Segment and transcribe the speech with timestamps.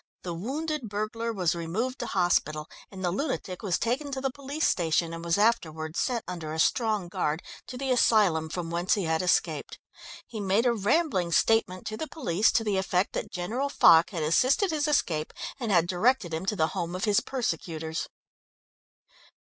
[0.23, 4.65] The wounded burglar was removed to hospital and the lunatic was taken to the police
[4.67, 9.03] station and was afterwards sent under a strong guard to the asylum from whence he
[9.03, 9.77] had escaped.
[10.25, 14.23] He made a rambling statement to the police to the effect that General Foch had
[14.23, 18.09] assisted his escape and had directed him to the home of his persecutors."